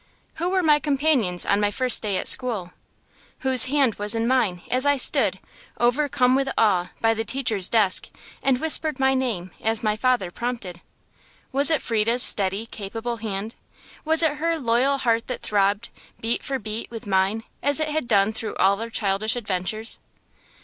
[0.37, 2.71] Who were my companions on my first day at school?
[3.41, 5.37] Whose hand was in mine, as I stood,
[5.79, 8.09] overcome with awe, by the teacher's desk,
[8.41, 10.81] and whispered my name as my father prompted?
[11.51, 13.53] Was it Frieda's steady, capable hand?
[14.03, 15.89] Was it her loyal heart that throbbed,
[16.19, 19.99] beat for beat with mine, as it had done through all our childish adventures?